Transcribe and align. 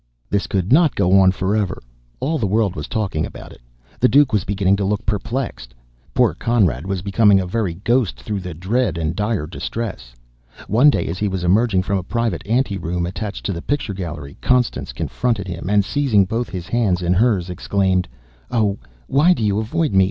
This 0.31 0.47
could 0.47 0.73
not 0.73 0.95
go 0.95 1.19
on 1.19 1.31
forever. 1.31 1.79
All 2.19 2.39
the 2.39 2.47
world 2.47 2.75
was 2.75 2.87
talking 2.87 3.23
about 3.23 3.51
it. 3.51 3.61
The 3.99 4.07
Duke 4.09 4.33
was 4.33 4.45
beginning 4.45 4.75
to 4.77 4.83
look 4.83 5.05
perplexed. 5.05 5.75
Poor 6.15 6.33
Conrad 6.33 6.87
was 6.87 7.03
becoming 7.03 7.39
a 7.39 7.45
very 7.45 7.75
ghost 7.75 8.17
through 8.19 8.39
dread 8.39 8.97
and 8.97 9.15
dire 9.15 9.45
distress. 9.45 10.15
One 10.67 10.89
day 10.89 11.05
as 11.05 11.19
he 11.19 11.27
was 11.27 11.43
emerging 11.43 11.83
from 11.83 11.99
a 11.99 12.03
private 12.03 12.41
ante 12.47 12.79
room 12.79 13.05
attached 13.05 13.45
to 13.45 13.53
the 13.53 13.61
picture 13.61 13.93
gallery, 13.93 14.35
Constance 14.41 14.91
confronted 14.91 15.47
him, 15.47 15.69
and 15.69 15.85
seizing 15.85 16.25
both 16.25 16.49
his 16.49 16.67
hands, 16.67 17.03
in 17.03 17.13
hers, 17.13 17.51
exclaimed: 17.51 18.07
"Oh, 18.49 18.79
why, 19.05 19.33
do 19.33 19.43
you 19.43 19.59
avoid 19.59 19.93
me? 19.93 19.99